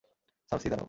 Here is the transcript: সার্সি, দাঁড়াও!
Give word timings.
সার্সি, 0.51 0.67
দাঁড়াও! 0.69 0.79